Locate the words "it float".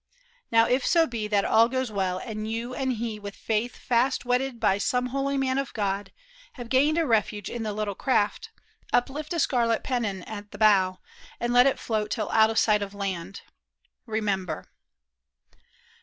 11.67-12.09